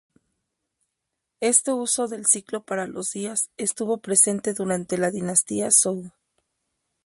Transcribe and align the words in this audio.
Este 1.41 1.73
uso 1.73 2.07
del 2.07 2.25
ciclo 2.25 2.63
para 2.63 2.87
los 2.87 3.11
días 3.11 3.51
estuvo 3.57 3.99
presente 3.99 4.53
durante 4.55 4.97
la 4.97 5.11
dinastía 5.11 5.69
Zhou. 5.69 6.09